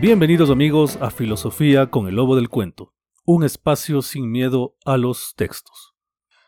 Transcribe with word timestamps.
Bienvenidos 0.00 0.48
amigos 0.48 0.96
a 1.02 1.10
Filosofía 1.10 1.90
con 1.90 2.08
el 2.08 2.14
Lobo 2.14 2.34
del 2.34 2.48
Cuento, 2.48 2.94
un 3.26 3.44
espacio 3.44 4.00
sin 4.00 4.30
miedo 4.30 4.74
a 4.86 4.96
los 4.96 5.34
textos. 5.36 5.92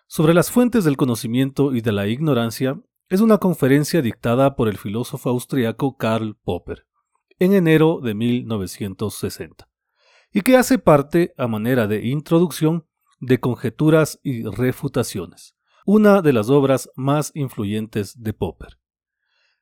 Sobre 0.06 0.33
las 0.33 0.50
fuentes 0.50 0.84
del 0.84 0.97
conocimiento 0.97 1.75
y 1.75 1.83
de 1.83 1.92
la 1.92 2.06
ignorancia 2.06 2.80
es 3.10 3.20
una 3.20 3.38
conferencia 3.38 4.02
dictada 4.02 4.55
por 4.55 4.69
el 4.69 4.78
filósofo 4.78 5.30
austriaco 5.30 5.96
Karl 5.96 6.37
Popper 6.45 6.87
en 7.41 7.55
enero 7.55 8.00
de 8.00 8.14
1960 8.14 9.69
y 10.33 10.42
que 10.42 10.56
hace 10.56 10.78
parte, 10.78 11.34
a 11.36 11.48
manera 11.48 11.88
de 11.88 12.06
introducción, 12.06 12.86
de 13.19 13.41
Conjeturas 13.41 14.20
y 14.23 14.45
Refutaciones, 14.45 15.56
una 15.84 16.22
de 16.22 16.33
las 16.33 16.50
obras 16.50 16.88
más 16.94 17.33
influyentes 17.34 18.22
de 18.22 18.33
Popper. 18.33 18.78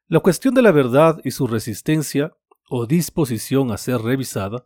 La 0.08 0.20
cuestión 0.20 0.54
de 0.54 0.60
la 0.60 0.70
verdad 0.70 1.18
y 1.24 1.30
su 1.30 1.46
resistencia 1.46 2.36
o 2.68 2.86
disposición 2.86 3.72
a 3.72 3.78
ser 3.78 4.02
revisada, 4.02 4.64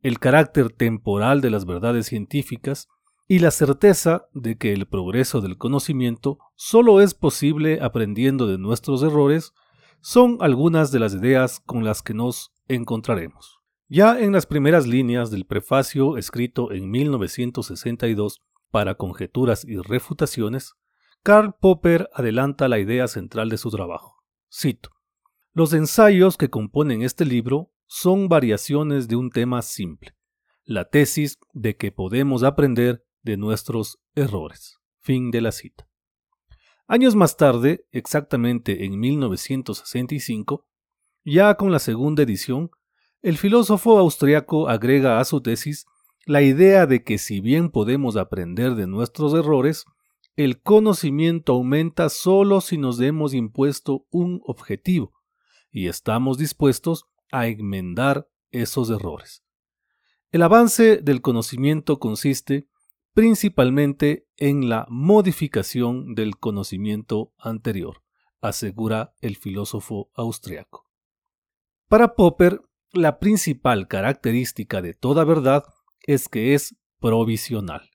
el 0.00 0.18
carácter 0.18 0.70
temporal 0.70 1.42
de 1.42 1.50
las 1.50 1.66
verdades 1.66 2.06
científicas 2.06 2.88
y 3.28 3.40
la 3.40 3.50
certeza 3.50 4.28
de 4.32 4.56
que 4.56 4.72
el 4.72 4.86
progreso 4.86 5.40
del 5.40 5.58
conocimiento 5.58 6.38
solo 6.54 7.00
es 7.00 7.14
posible 7.14 7.80
aprendiendo 7.82 8.46
de 8.46 8.58
nuestros 8.58 9.02
errores 9.02 9.52
son 10.00 10.38
algunas 10.40 10.92
de 10.92 11.00
las 11.00 11.14
ideas 11.14 11.60
con 11.60 11.84
las 11.84 12.02
que 12.02 12.14
nos 12.14 12.52
encontraremos. 12.68 13.58
Ya 13.88 14.20
en 14.20 14.32
las 14.32 14.46
primeras 14.46 14.86
líneas 14.86 15.30
del 15.30 15.46
prefacio 15.46 16.16
escrito 16.16 16.72
en 16.72 16.90
1962 16.90 18.42
para 18.70 18.94
Conjeturas 18.94 19.64
y 19.64 19.76
Refutaciones, 19.78 20.74
Karl 21.22 21.54
Popper 21.60 22.08
adelanta 22.12 22.68
la 22.68 22.78
idea 22.78 23.08
central 23.08 23.48
de 23.48 23.58
su 23.58 23.70
trabajo. 23.70 24.22
Cito, 24.52 24.90
los 25.52 25.72
ensayos 25.72 26.36
que 26.36 26.50
componen 26.50 27.02
este 27.02 27.24
libro 27.24 27.72
son 27.86 28.28
variaciones 28.28 29.08
de 29.08 29.16
un 29.16 29.30
tema 29.30 29.62
simple, 29.62 30.16
la 30.64 30.88
tesis 30.88 31.38
de 31.52 31.76
que 31.76 31.90
podemos 31.90 32.42
aprender 32.42 33.04
de 33.26 33.36
nuestros 33.36 33.98
errores. 34.14 34.78
Fin 35.00 35.30
de 35.30 35.40
la 35.42 35.52
cita. 35.52 35.88
Años 36.86 37.16
más 37.16 37.36
tarde, 37.36 37.84
exactamente 37.90 38.86
en 38.86 38.98
1965, 38.98 40.64
ya 41.24 41.56
con 41.56 41.72
la 41.72 41.80
segunda 41.80 42.22
edición, 42.22 42.70
el 43.22 43.36
filósofo 43.36 43.98
austriaco 43.98 44.68
agrega 44.68 45.18
a 45.18 45.24
su 45.24 45.40
tesis 45.40 45.86
la 46.24 46.42
idea 46.42 46.86
de 46.86 47.02
que 47.02 47.18
si 47.18 47.40
bien 47.40 47.70
podemos 47.70 48.16
aprender 48.16 48.76
de 48.76 48.86
nuestros 48.86 49.34
errores, 49.34 49.84
el 50.36 50.62
conocimiento 50.62 51.54
aumenta 51.54 52.08
solo 52.08 52.60
si 52.60 52.78
nos 52.78 53.00
hemos 53.00 53.34
impuesto 53.34 54.06
un 54.10 54.40
objetivo, 54.44 55.12
y 55.72 55.88
estamos 55.88 56.38
dispuestos 56.38 57.06
a 57.32 57.48
enmendar 57.48 58.28
esos 58.52 58.90
errores. 58.90 59.42
El 60.30 60.42
avance 60.42 60.98
del 60.98 61.22
conocimiento 61.22 61.98
consiste 61.98 62.68
principalmente 63.16 64.28
en 64.36 64.68
la 64.68 64.86
modificación 64.90 66.14
del 66.14 66.36
conocimiento 66.36 67.32
anterior, 67.38 68.02
asegura 68.42 69.14
el 69.22 69.36
filósofo 69.36 70.10
austriaco. 70.12 70.84
Para 71.88 72.14
Popper, 72.14 72.60
la 72.92 73.18
principal 73.18 73.88
característica 73.88 74.82
de 74.82 74.92
toda 74.92 75.24
verdad 75.24 75.64
es 76.02 76.28
que 76.28 76.52
es 76.52 76.76
provisional, 77.00 77.88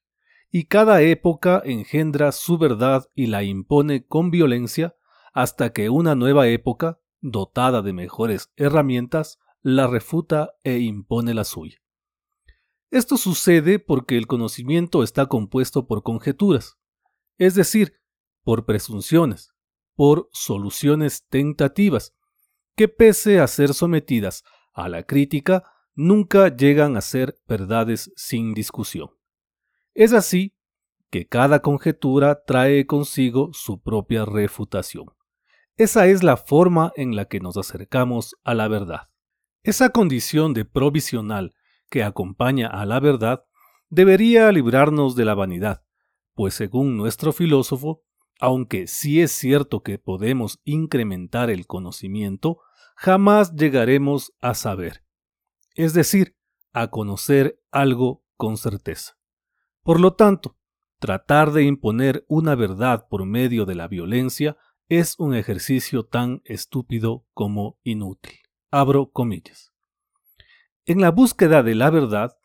y 0.50 0.64
cada 0.64 1.02
época 1.02 1.62
engendra 1.64 2.32
su 2.32 2.58
verdad 2.58 3.06
y 3.14 3.26
la 3.26 3.44
impone 3.44 4.04
con 4.04 4.32
violencia 4.32 4.96
hasta 5.32 5.72
que 5.72 5.88
una 5.88 6.16
nueva 6.16 6.48
época 6.48 6.98
dotada 7.20 7.80
de 7.80 7.92
mejores 7.92 8.50
herramientas, 8.56 9.38
la 9.60 9.86
refuta 9.86 10.54
e 10.64 10.80
impone 10.80 11.32
la 11.32 11.44
suya. 11.44 11.81
Esto 12.92 13.16
sucede 13.16 13.78
porque 13.78 14.18
el 14.18 14.26
conocimiento 14.26 15.02
está 15.02 15.24
compuesto 15.24 15.86
por 15.86 16.02
conjeturas, 16.02 16.76
es 17.38 17.54
decir, 17.54 17.94
por 18.44 18.66
presunciones, 18.66 19.54
por 19.94 20.28
soluciones 20.30 21.26
tentativas, 21.30 22.14
que 22.76 22.88
pese 22.88 23.40
a 23.40 23.46
ser 23.46 23.72
sometidas 23.72 24.44
a 24.74 24.90
la 24.90 25.04
crítica, 25.04 25.64
nunca 25.94 26.54
llegan 26.54 26.98
a 26.98 27.00
ser 27.00 27.40
verdades 27.48 28.12
sin 28.14 28.52
discusión. 28.52 29.08
Es 29.94 30.12
así 30.12 30.54
que 31.08 31.26
cada 31.26 31.62
conjetura 31.62 32.44
trae 32.44 32.86
consigo 32.86 33.54
su 33.54 33.80
propia 33.80 34.26
refutación. 34.26 35.06
Esa 35.78 36.08
es 36.08 36.22
la 36.22 36.36
forma 36.36 36.92
en 36.96 37.16
la 37.16 37.24
que 37.24 37.40
nos 37.40 37.56
acercamos 37.56 38.36
a 38.44 38.52
la 38.52 38.68
verdad. 38.68 39.08
Esa 39.62 39.88
condición 39.88 40.52
de 40.52 40.66
provisional 40.66 41.54
que 41.92 42.02
acompaña 42.02 42.68
a 42.68 42.86
la 42.86 43.00
verdad 43.00 43.44
debería 43.90 44.50
librarnos 44.50 45.14
de 45.14 45.26
la 45.26 45.34
vanidad, 45.34 45.84
pues 46.32 46.54
según 46.54 46.96
nuestro 46.96 47.34
filósofo, 47.34 48.02
aunque 48.40 48.86
sí 48.86 49.20
es 49.20 49.30
cierto 49.30 49.82
que 49.82 49.98
podemos 49.98 50.58
incrementar 50.64 51.50
el 51.50 51.66
conocimiento, 51.66 52.60
jamás 52.96 53.54
llegaremos 53.54 54.32
a 54.40 54.54
saber, 54.54 55.04
es 55.74 55.92
decir, 55.92 56.34
a 56.72 56.88
conocer 56.88 57.60
algo 57.70 58.24
con 58.38 58.56
certeza. 58.56 59.18
Por 59.82 60.00
lo 60.00 60.14
tanto, 60.14 60.56
tratar 60.98 61.52
de 61.52 61.64
imponer 61.64 62.24
una 62.26 62.54
verdad 62.54 63.06
por 63.10 63.26
medio 63.26 63.66
de 63.66 63.74
la 63.74 63.86
violencia 63.86 64.56
es 64.88 65.18
un 65.18 65.34
ejercicio 65.34 66.06
tan 66.06 66.40
estúpido 66.46 67.26
como 67.34 67.78
inútil. 67.82 68.38
Abro 68.70 69.10
comillas. 69.10 69.71
En 70.84 71.00
la 71.00 71.12
búsqueda 71.12 71.62
de 71.62 71.76
la 71.76 71.90
verdad, 71.90 72.36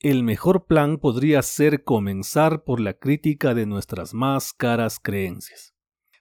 el 0.00 0.24
mejor 0.24 0.66
plan 0.66 0.98
podría 0.98 1.42
ser 1.42 1.84
comenzar 1.84 2.64
por 2.64 2.80
la 2.80 2.94
crítica 2.94 3.54
de 3.54 3.66
nuestras 3.66 4.14
más 4.14 4.52
caras 4.52 4.98
creencias. 5.00 5.74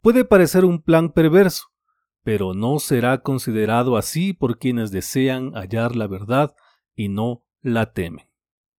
Puede 0.03 0.23
parecer 0.23 0.65
un 0.65 0.83
plan 0.83 1.11
perverso, 1.11 1.65
pero 2.23 2.53
no 2.53 2.77
será 2.77 3.23
considerado 3.23 3.97
así 3.97 4.33
por 4.33 4.59
quienes 4.59 4.91
desean 4.91 5.53
hallar 5.53 5.95
la 5.95 6.05
verdad 6.05 6.53
y 6.95 7.09
no 7.09 7.43
la 7.61 7.91
temen. 7.91 8.27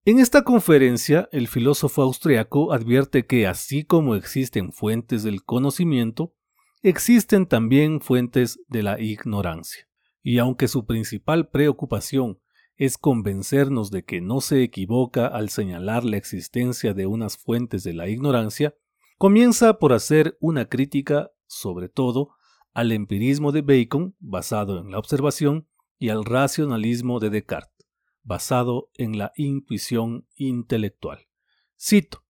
En 0.04 0.20
esta 0.20 0.44
conferencia, 0.44 1.28
el 1.32 1.48
filósofo 1.48 2.02
austriaco 2.02 2.72
advierte 2.72 3.26
que 3.26 3.48
así 3.48 3.82
como 3.84 4.14
existen 4.14 4.72
fuentes 4.72 5.24
del 5.24 5.42
conocimiento, 5.42 6.36
existen 6.82 7.46
también 7.46 8.00
fuentes 8.00 8.60
de 8.68 8.84
la 8.84 9.00
ignorancia. 9.00 9.88
Y 10.22 10.38
aunque 10.38 10.68
su 10.68 10.86
principal 10.86 11.48
preocupación 11.48 12.38
es 12.76 12.98
convencernos 12.98 13.90
de 13.90 14.04
que 14.04 14.20
no 14.20 14.40
se 14.40 14.62
equivoca 14.62 15.26
al 15.26 15.48
señalar 15.50 16.04
la 16.04 16.16
existencia 16.16 16.94
de 16.94 17.06
unas 17.06 17.36
fuentes 17.36 17.84
de 17.84 17.94
la 17.94 18.08
ignorancia, 18.08 18.74
comienza 19.18 19.78
por 19.78 19.92
hacer 19.92 20.36
una 20.40 20.68
crítica, 20.68 21.30
sobre 21.46 21.88
todo, 21.88 22.30
al 22.72 22.92
empirismo 22.92 23.52
de 23.52 23.62
Bacon, 23.62 24.16
basado 24.18 24.80
en 24.80 24.90
la 24.90 24.98
observación, 24.98 25.68
y 25.98 26.08
al 26.08 26.24
racionalismo 26.24 27.20
de 27.20 27.30
Descartes, 27.30 27.86
basado 28.22 28.90
en 28.94 29.16
la 29.16 29.32
intuición 29.36 30.26
intelectual. 30.34 31.28
Cito, 31.78 32.24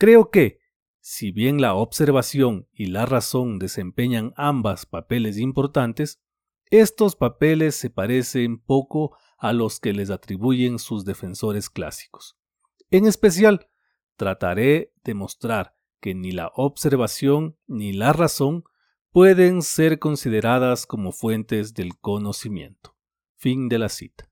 Creo 0.00 0.30
que, 0.30 0.60
si 1.00 1.30
bien 1.30 1.60
la 1.60 1.74
observación 1.74 2.66
y 2.72 2.86
la 2.86 3.04
razón 3.04 3.58
desempeñan 3.58 4.32
ambas 4.34 4.86
papeles 4.86 5.36
importantes, 5.36 6.22
estos 6.70 7.16
papeles 7.16 7.74
se 7.74 7.90
parecen 7.90 8.58
poco 8.60 9.14
a 9.40 9.54
los 9.54 9.80
que 9.80 9.94
les 9.94 10.10
atribuyen 10.10 10.78
sus 10.78 11.04
defensores 11.04 11.70
clásicos. 11.70 12.36
En 12.90 13.06
especial, 13.06 13.68
trataré 14.16 14.92
de 15.02 15.14
mostrar 15.14 15.74
que 16.00 16.14
ni 16.14 16.30
la 16.30 16.52
observación 16.54 17.56
ni 17.66 17.92
la 17.92 18.12
razón 18.12 18.64
pueden 19.12 19.62
ser 19.62 19.98
consideradas 19.98 20.86
como 20.86 21.10
fuentes 21.10 21.72
del 21.74 21.98
conocimiento. 21.98 22.96
Fin 23.36 23.68
de 23.70 23.78
la 23.78 23.88
cita. 23.88 24.30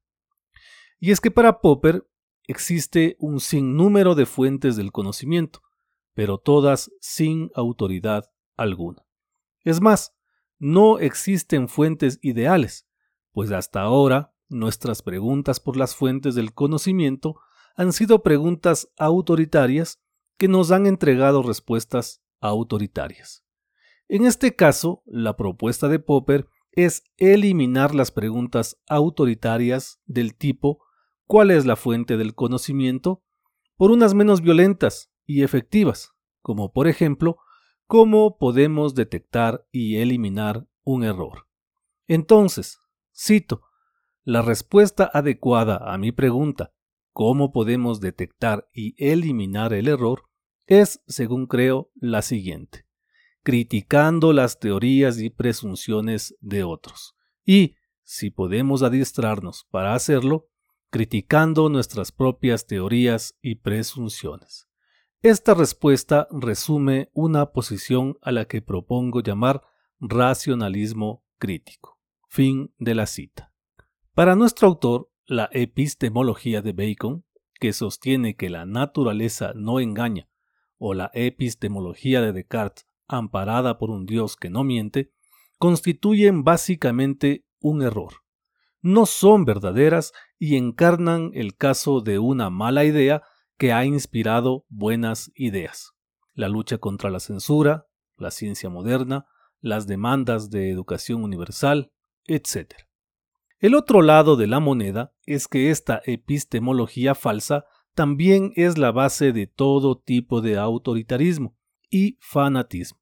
Y 1.00 1.10
es 1.10 1.20
que 1.20 1.30
para 1.30 1.60
Popper 1.60 2.06
existe 2.44 3.16
un 3.18 3.40
sinnúmero 3.40 4.14
de 4.14 4.26
fuentes 4.26 4.76
del 4.76 4.92
conocimiento, 4.92 5.62
pero 6.12 6.36
todas 6.36 6.90
sin 7.00 7.50
autoridad 7.54 8.30
alguna. 8.56 9.06
Es 9.64 9.80
más, 9.80 10.14
no 10.58 10.98
existen 10.98 11.68
fuentes 11.68 12.18
ideales, 12.20 12.86
pues 13.32 13.52
hasta 13.52 13.80
ahora 13.80 14.34
nuestras 14.48 15.02
preguntas 15.02 15.60
por 15.60 15.76
las 15.76 15.94
fuentes 15.94 16.34
del 16.34 16.52
conocimiento 16.52 17.40
han 17.76 17.92
sido 17.92 18.22
preguntas 18.22 18.88
autoritarias 18.98 20.00
que 20.36 20.48
nos 20.48 20.70
han 20.70 20.86
entregado 20.86 21.42
respuestas 21.42 22.22
autoritarias. 22.40 23.44
En 24.08 24.24
este 24.24 24.56
caso, 24.56 25.02
la 25.06 25.36
propuesta 25.36 25.88
de 25.88 25.98
Popper 25.98 26.48
es 26.72 27.04
eliminar 27.16 27.94
las 27.94 28.10
preguntas 28.10 28.80
autoritarias 28.88 30.00
del 30.06 30.34
tipo 30.34 30.84
¿cuál 31.26 31.50
es 31.50 31.66
la 31.66 31.76
fuente 31.76 32.16
del 32.16 32.34
conocimiento? 32.34 33.22
por 33.78 33.92
unas 33.92 34.12
menos 34.12 34.42
violentas, 34.42 35.10
y 35.24 35.42
efectivas, 35.42 36.14
como 36.42 36.72
por 36.72 36.88
ejemplo, 36.88 37.38
cómo 37.86 38.38
podemos 38.38 38.94
detectar 38.94 39.66
y 39.70 39.98
eliminar 39.98 40.66
un 40.84 41.04
error. 41.04 41.46
Entonces, 42.08 42.80
cito, 43.14 43.62
La 44.28 44.42
respuesta 44.42 45.10
adecuada 45.14 45.78
a 45.90 45.96
mi 45.96 46.12
pregunta, 46.12 46.74
¿cómo 47.14 47.50
podemos 47.50 47.98
detectar 47.98 48.68
y 48.74 48.94
eliminar 49.02 49.72
el 49.72 49.88
error? 49.88 50.24
es, 50.66 51.02
según 51.06 51.46
creo, 51.46 51.90
la 51.94 52.20
siguiente. 52.20 52.84
Criticando 53.42 54.34
las 54.34 54.60
teorías 54.60 55.18
y 55.18 55.30
presunciones 55.30 56.36
de 56.42 56.62
otros. 56.62 57.16
Y, 57.46 57.76
si 58.02 58.28
podemos 58.28 58.82
adiestrarnos 58.82 59.66
para 59.70 59.94
hacerlo, 59.94 60.50
criticando 60.90 61.70
nuestras 61.70 62.12
propias 62.12 62.66
teorías 62.66 63.34
y 63.40 63.54
presunciones. 63.54 64.68
Esta 65.22 65.54
respuesta 65.54 66.28
resume 66.30 67.08
una 67.14 67.52
posición 67.52 68.18
a 68.20 68.32
la 68.32 68.44
que 68.44 68.60
propongo 68.60 69.22
llamar 69.22 69.62
racionalismo 70.00 71.24
crítico. 71.38 71.98
Fin 72.28 72.74
de 72.76 72.94
la 72.94 73.06
cita. 73.06 73.47
Para 74.18 74.34
nuestro 74.34 74.66
autor, 74.66 75.12
la 75.26 75.48
epistemología 75.52 76.60
de 76.60 76.72
Bacon, 76.72 77.24
que 77.60 77.72
sostiene 77.72 78.34
que 78.34 78.50
la 78.50 78.66
naturaleza 78.66 79.52
no 79.54 79.78
engaña, 79.78 80.28
o 80.76 80.92
la 80.92 81.12
epistemología 81.14 82.20
de 82.20 82.32
Descartes, 82.32 82.84
amparada 83.06 83.78
por 83.78 83.90
un 83.90 84.06
Dios 84.06 84.34
que 84.34 84.50
no 84.50 84.64
miente, 84.64 85.12
constituyen 85.58 86.42
básicamente 86.42 87.46
un 87.60 87.80
error. 87.80 88.14
No 88.80 89.06
son 89.06 89.44
verdaderas 89.44 90.12
y 90.36 90.56
encarnan 90.56 91.30
el 91.32 91.54
caso 91.54 92.00
de 92.00 92.18
una 92.18 92.50
mala 92.50 92.84
idea 92.84 93.22
que 93.56 93.72
ha 93.72 93.84
inspirado 93.84 94.66
buenas 94.68 95.30
ideas. 95.36 95.92
La 96.34 96.48
lucha 96.48 96.78
contra 96.78 97.08
la 97.10 97.20
censura, 97.20 97.86
la 98.16 98.32
ciencia 98.32 98.68
moderna, 98.68 99.26
las 99.60 99.86
demandas 99.86 100.50
de 100.50 100.72
educación 100.72 101.22
universal, 101.22 101.92
etc. 102.24 102.87
El 103.60 103.74
otro 103.74 104.02
lado 104.02 104.36
de 104.36 104.46
la 104.46 104.60
moneda 104.60 105.12
es 105.26 105.48
que 105.48 105.70
esta 105.70 106.00
epistemología 106.04 107.16
falsa 107.16 107.64
también 107.94 108.52
es 108.54 108.78
la 108.78 108.92
base 108.92 109.32
de 109.32 109.48
todo 109.48 109.98
tipo 109.98 110.40
de 110.40 110.56
autoritarismo 110.56 111.56
y 111.90 112.16
fanatismo, 112.20 113.00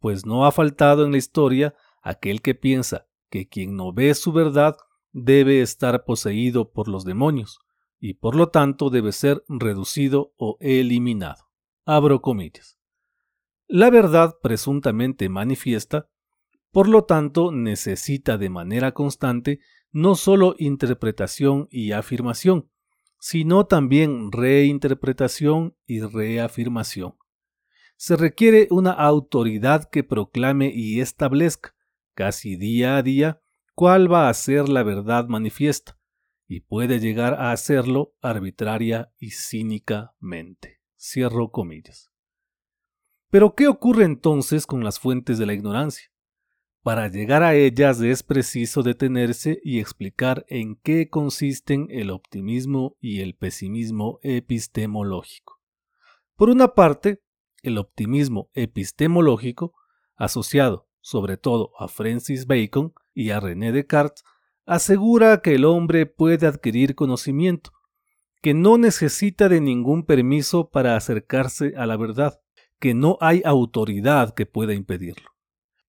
pues 0.00 0.26
no 0.26 0.46
ha 0.46 0.50
faltado 0.52 1.04
en 1.04 1.12
la 1.12 1.18
historia 1.18 1.74
aquel 2.02 2.42
que 2.42 2.56
piensa 2.56 3.06
que 3.30 3.48
quien 3.48 3.76
no 3.76 3.92
ve 3.92 4.14
su 4.14 4.32
verdad 4.32 4.76
debe 5.12 5.60
estar 5.60 6.04
poseído 6.04 6.72
por 6.72 6.88
los 6.88 7.04
demonios 7.04 7.60
y 8.00 8.14
por 8.14 8.34
lo 8.34 8.48
tanto 8.48 8.90
debe 8.90 9.12
ser 9.12 9.44
reducido 9.48 10.34
o 10.36 10.56
eliminado. 10.58 11.44
Abro 11.84 12.20
comillas. 12.20 12.78
La 13.68 13.90
verdad 13.90 14.34
presuntamente 14.42 15.28
manifiesta, 15.28 16.08
por 16.72 16.88
lo 16.88 17.04
tanto, 17.04 17.52
necesita 17.52 18.36
de 18.36 18.50
manera 18.50 18.92
constante 18.92 19.60
no 19.94 20.16
solo 20.16 20.56
interpretación 20.58 21.68
y 21.70 21.92
afirmación, 21.92 22.68
sino 23.20 23.66
también 23.66 24.32
reinterpretación 24.32 25.76
y 25.86 26.00
reafirmación. 26.00 27.14
Se 27.96 28.16
requiere 28.16 28.66
una 28.70 28.90
autoridad 28.90 29.88
que 29.88 30.02
proclame 30.02 30.72
y 30.74 31.00
establezca, 31.00 31.76
casi 32.12 32.56
día 32.56 32.96
a 32.96 33.02
día, 33.04 33.40
cuál 33.76 34.12
va 34.12 34.28
a 34.28 34.34
ser 34.34 34.68
la 34.68 34.82
verdad 34.82 35.28
manifiesta, 35.28 35.96
y 36.48 36.60
puede 36.60 36.98
llegar 36.98 37.34
a 37.34 37.52
hacerlo 37.52 38.16
arbitraria 38.20 39.12
y 39.16 39.30
cínicamente. 39.30 40.80
Cierro 40.98 41.52
comillas. 41.52 42.10
Pero 43.30 43.54
¿qué 43.54 43.68
ocurre 43.68 44.04
entonces 44.04 44.66
con 44.66 44.82
las 44.82 44.98
fuentes 44.98 45.38
de 45.38 45.46
la 45.46 45.54
ignorancia? 45.54 46.10
Para 46.84 47.08
llegar 47.08 47.42
a 47.42 47.54
ellas 47.54 48.02
es 48.02 48.22
preciso 48.22 48.82
detenerse 48.82 49.58
y 49.64 49.80
explicar 49.80 50.44
en 50.48 50.76
qué 50.76 51.08
consisten 51.08 51.86
el 51.88 52.10
optimismo 52.10 52.98
y 53.00 53.22
el 53.22 53.34
pesimismo 53.36 54.18
epistemológico. 54.22 55.62
Por 56.36 56.50
una 56.50 56.74
parte, 56.74 57.22
el 57.62 57.78
optimismo 57.78 58.50
epistemológico, 58.52 59.72
asociado 60.14 60.86
sobre 61.00 61.38
todo 61.38 61.70
a 61.78 61.88
Francis 61.88 62.46
Bacon 62.46 62.92
y 63.14 63.30
a 63.30 63.40
René 63.40 63.72
Descartes, 63.72 64.22
asegura 64.66 65.40
que 65.40 65.54
el 65.54 65.64
hombre 65.64 66.04
puede 66.04 66.46
adquirir 66.46 66.94
conocimiento, 66.94 67.70
que 68.42 68.52
no 68.52 68.76
necesita 68.76 69.48
de 69.48 69.62
ningún 69.62 70.04
permiso 70.04 70.68
para 70.68 70.96
acercarse 70.96 71.72
a 71.78 71.86
la 71.86 71.96
verdad, 71.96 72.42
que 72.78 72.92
no 72.92 73.16
hay 73.22 73.40
autoridad 73.46 74.34
que 74.34 74.44
pueda 74.44 74.74
impedirlo 74.74 75.33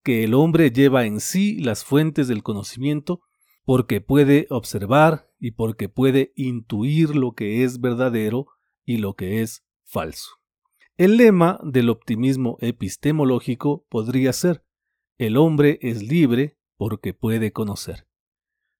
que 0.06 0.22
el 0.22 0.34
hombre 0.34 0.70
lleva 0.70 1.04
en 1.04 1.18
sí 1.18 1.58
las 1.58 1.82
fuentes 1.82 2.28
del 2.28 2.44
conocimiento 2.44 3.22
porque 3.64 4.00
puede 4.00 4.46
observar 4.50 5.28
y 5.40 5.50
porque 5.50 5.88
puede 5.88 6.32
intuir 6.36 7.16
lo 7.16 7.32
que 7.32 7.64
es 7.64 7.80
verdadero 7.80 8.46
y 8.84 8.98
lo 8.98 9.14
que 9.14 9.42
es 9.42 9.64
falso. 9.82 10.30
El 10.96 11.16
lema 11.16 11.58
del 11.64 11.90
optimismo 11.90 12.56
epistemológico 12.60 13.84
podría 13.88 14.32
ser, 14.32 14.62
el 15.18 15.36
hombre 15.36 15.80
es 15.82 16.04
libre 16.04 16.56
porque 16.76 17.12
puede 17.12 17.50
conocer. 17.50 18.06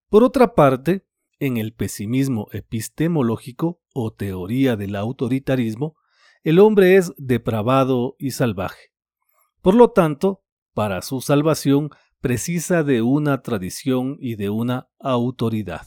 Por 0.09 0.23
otra 0.23 0.55
parte, 0.55 1.09
en 1.41 1.57
el 1.57 1.75
pesimismo 1.75 2.47
epistemológico 2.53 3.83
o 3.93 4.13
teoría 4.13 4.77
del 4.77 4.95
autoritarismo, 4.95 5.97
el 6.45 6.61
hombre 6.61 6.95
es 6.95 7.13
depravado 7.17 8.15
y 8.17 8.31
salvaje. 8.31 8.93
Por 9.61 9.75
lo 9.75 9.91
tanto, 9.91 10.45
para 10.77 11.01
su 11.01 11.23
salvación 11.23 11.89
precisa 12.21 12.83
de 12.83 13.01
una 13.01 13.41
tradición 13.41 14.19
y 14.21 14.35
de 14.35 14.51
una 14.51 14.91
autoridad. 14.99 15.87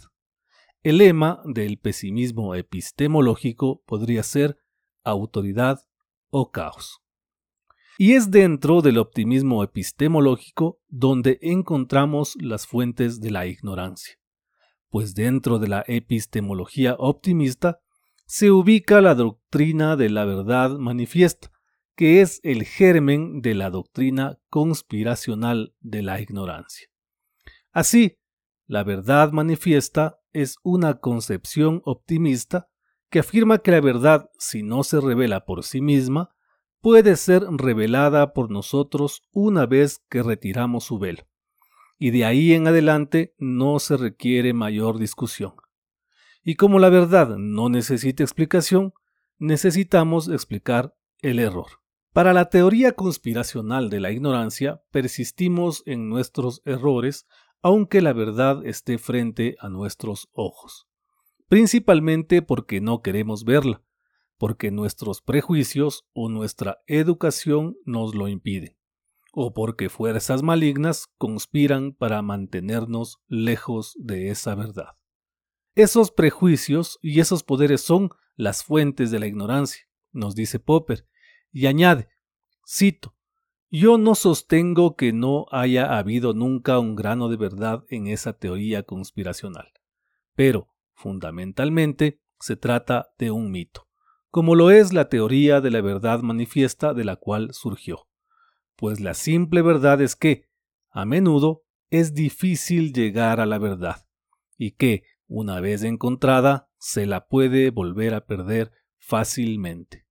El 0.81 0.98
lema 0.98 1.43
del 1.46 1.77
pesimismo 1.77 2.55
epistemológico 2.55 3.84
podría 3.86 4.24
ser 4.24 4.58
autoridad 5.03 5.86
o 6.31 6.50
caos. 6.50 7.03
Y 8.00 8.13
es 8.13 8.31
dentro 8.31 8.81
del 8.81 8.98
optimismo 8.98 9.63
epistemológico 9.63 10.79
donde 10.88 11.38
encontramos 11.43 12.36
las 12.41 12.65
fuentes 12.65 13.22
de 13.22 13.29
la 13.29 13.46
ignorancia, 13.46 14.15
pues 14.89 15.13
dentro 15.13 15.60
de 15.60 15.67
la 15.67 15.84
epistemología 15.86 16.96
optimista 16.98 17.79
se 18.25 18.50
ubica 18.50 19.01
la 19.01 19.13
doctrina 19.13 19.96
de 19.96 20.10
la 20.10 20.25
verdad 20.25 20.79
manifiesta, 20.79 21.51
que 22.00 22.22
es 22.22 22.39
el 22.44 22.63
germen 22.63 23.41
de 23.41 23.53
la 23.53 23.70
doctrina 23.70 24.39
conspiracional 24.50 25.75
de 25.82 26.01
la 26.01 26.22
ignorancia. 26.22 26.88
Así, 27.74 28.22
la 28.68 28.86
verdad 28.86 29.34
manifiesta 29.34 30.22
es 30.32 30.56
una 30.63 31.01
concepción 31.01 31.82
optimista 31.84 32.70
que 33.10 33.20
afirma 33.20 33.58
que 33.58 33.72
la 33.72 33.82
verdad, 33.82 34.29
si 34.38 34.63
no 34.63 34.86
se 34.86 35.01
revela 35.01 35.44
por 35.44 35.65
sí 35.65 35.82
misma, 35.82 36.34
puede 36.79 37.18
ser 37.18 37.44
revelada 37.51 38.32
por 38.32 38.50
nosotros 38.50 39.24
una 39.34 39.65
vez 39.65 40.01
que 40.10 40.24
retiramos 40.24 40.86
su 40.86 41.00
velo, 41.00 41.27
y 41.98 42.12
de 42.12 42.24
ahí 42.24 42.53
en 42.53 42.68
adelante 42.68 43.36
no 43.39 43.77
se 43.79 43.98
requiere 43.98 44.53
mayor 44.53 45.00
discusión. 45.00 45.56
Y 46.46 46.56
como 46.56 46.79
la 46.79 46.88
verdad 46.88 47.36
no 47.38 47.68
necesita 47.68 48.24
explicación, 48.24 48.94
necesitamos 49.38 50.29
explicar 50.29 50.96
el 51.22 51.39
error. 51.39 51.68
Para 52.19 52.33
la 52.33 52.49
teoría 52.49 52.91
conspiracional 52.91 53.89
de 53.89 54.01
la 54.01 54.11
ignorancia, 54.11 54.83
persistimos 54.91 55.83
en 55.85 56.09
nuestros 56.09 56.61
errores 56.65 57.25
aunque 57.61 58.01
la 58.01 58.11
verdad 58.11 58.65
esté 58.65 58.97
frente 58.97 59.55
a 59.61 59.69
nuestros 59.69 60.27
ojos, 60.33 60.89
principalmente 61.47 62.41
porque 62.41 62.81
no 62.81 63.01
queremos 63.01 63.45
verla, 63.45 63.85
porque 64.38 64.69
nuestros 64.69 65.21
prejuicios 65.21 66.09
o 66.11 66.27
nuestra 66.27 66.79
educación 66.88 67.77
nos 67.85 68.13
lo 68.13 68.27
impiden, 68.27 68.75
o 69.31 69.53
porque 69.53 69.88
fuerzas 69.88 70.43
malignas 70.43 71.07
conspiran 71.17 71.93
para 71.93 72.21
mantenernos 72.21 73.21
lejos 73.29 73.95
de 73.97 74.27
esa 74.27 74.55
verdad. 74.55 74.93
Esos 75.73 76.11
prejuicios 76.11 76.99
y 77.01 77.21
esos 77.21 77.43
poderes 77.43 77.79
son 77.79 78.09
las 78.35 78.65
fuentes 78.65 79.09
de 79.09 79.19
la 79.19 79.27
ignorancia, 79.27 79.85
nos 80.11 80.35
dice 80.35 80.59
Popper, 80.59 81.07
y 81.51 81.68
añade, 81.68 82.10
cito, 82.68 83.15
yo 83.72 83.98
no 83.98 84.15
sostengo 84.15 84.96
que 84.96 85.13
no 85.13 85.46
haya 85.51 85.98
habido 85.98 86.34
nunca 86.34 86.79
un 86.79 86.96
grano 86.96 87.29
de 87.29 87.38
verdad 87.38 87.84
en 87.89 88.08
esa 88.08 88.34
teoría 88.34 88.84
conspiracional, 88.84 89.72
pero, 90.36 90.70
fundamentalmente, 90.94 92.20
se 92.39 92.56
trata 92.56 93.10
de 93.18 93.32
un 93.32 93.51
mito, 93.51 93.88
como 94.32 94.56
lo 94.56 94.72
es 94.72 94.94
la 94.94 95.10
teoría 95.10 95.62
de 95.62 95.72
la 95.72 95.82
verdad 95.82 96.22
manifiesta 96.22 96.94
de 96.94 97.03
la 97.03 97.15
cual 97.15 97.53
surgió, 97.53 98.08
pues 98.75 99.00
la 99.00 99.13
simple 99.13 99.62
verdad 99.62 100.01
es 100.01 100.15
que, 100.15 100.46
a 100.89 101.06
menudo, 101.06 101.63
es 101.91 102.13
difícil 102.13 102.94
llegar 102.94 103.39
a 103.39 103.46
la 103.46 103.58
verdad, 103.60 104.08
y 104.58 104.72
que, 104.72 105.03
una 105.27 105.60
vez 105.60 105.84
encontrada, 105.84 106.70
se 106.79 107.06
la 107.06 107.27
puede 107.27 107.70
volver 107.70 108.15
a 108.15 108.25
perder 108.25 108.72
fácilmente. 108.98 110.08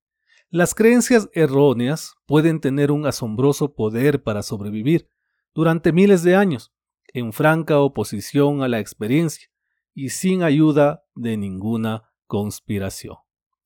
Las 0.50 0.74
creencias 0.74 1.28
erróneas 1.34 2.14
pueden 2.24 2.60
tener 2.60 2.90
un 2.90 3.06
asombroso 3.06 3.74
poder 3.74 4.22
para 4.22 4.42
sobrevivir 4.42 5.10
durante 5.54 5.92
miles 5.92 6.22
de 6.22 6.36
años, 6.36 6.72
en 7.12 7.34
franca 7.34 7.80
oposición 7.80 8.62
a 8.62 8.68
la 8.68 8.78
experiencia, 8.78 9.50
y 9.92 10.10
sin 10.10 10.42
ayuda 10.42 11.04
de 11.14 11.36
ninguna 11.36 12.10
conspiración. 12.26 13.16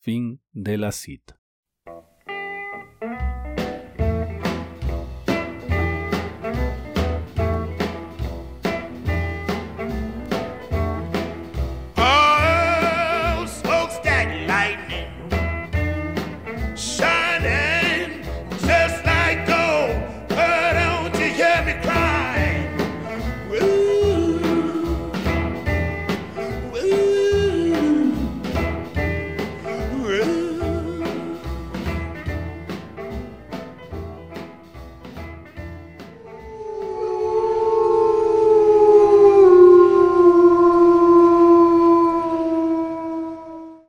Fin 0.01 0.43
de 0.53 0.79
la 0.79 0.91
cita. 0.91 1.42